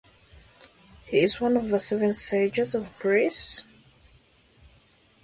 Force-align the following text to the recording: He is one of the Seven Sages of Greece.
He 1.05 1.19
is 1.19 1.39
one 1.39 1.55
of 1.55 1.69
the 1.69 1.79
Seven 1.79 2.15
Sages 2.15 2.73
of 2.73 2.89
Greece. 2.97 3.61